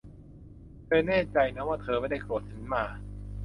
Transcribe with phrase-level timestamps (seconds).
[0.85, 2.83] เธอแน่ใจนะว่าเธอไม่ได้โกรธฉัน มา